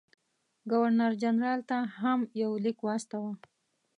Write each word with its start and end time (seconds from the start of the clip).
ګورنر 0.71 1.11
جنرال 1.23 1.59
ته 1.69 1.77
هم 1.99 2.19
یو 2.41 2.51
لیک 2.63 2.79
واستاوه. 2.85 3.33